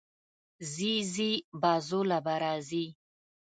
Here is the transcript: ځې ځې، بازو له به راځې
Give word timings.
ځې 0.73 0.93
ځې، 1.13 1.31
بازو 1.61 2.01
له 2.09 2.17
به 2.25 2.35
راځې 2.43 2.85